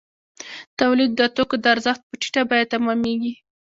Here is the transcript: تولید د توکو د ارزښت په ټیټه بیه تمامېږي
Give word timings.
تولید 0.79 1.11
د 1.15 1.21
توکو 1.35 1.55
د 1.63 1.65
ارزښت 1.73 2.01
په 2.07 2.15
ټیټه 2.21 2.41
بیه 2.49 2.65
تمامېږي 2.73 3.33